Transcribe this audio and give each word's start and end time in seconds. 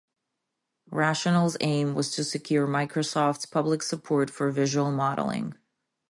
Rational's 0.89 1.57
aim 1.59 1.93
was 1.93 2.09
to 2.15 2.23
secure 2.23 2.65
Microsoft's 2.67 3.45
public 3.45 3.83
support 3.83 4.31
for 4.31 4.49
visual 4.49 4.91
modeling. 4.91 5.53